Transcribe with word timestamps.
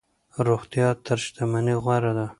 روغتیا 0.47 0.89
تر 1.05 1.17
شتمنۍ 1.23 1.75
غوره 1.83 2.11
ده. 2.17 2.25